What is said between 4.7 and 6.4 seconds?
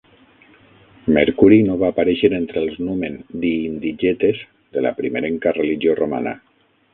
de la primerenca religió romana.